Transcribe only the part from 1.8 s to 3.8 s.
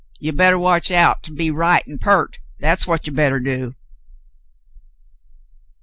good and peart; that's what you bettah do."